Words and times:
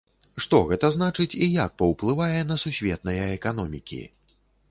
Што 0.43 0.59
гэта 0.69 0.87
значыць 0.95 1.37
і 1.47 1.49
як 1.63 1.75
паўплывае 1.83 2.39
на 2.51 2.57
сусветныя 2.63 3.27
эканомікі? 3.37 4.03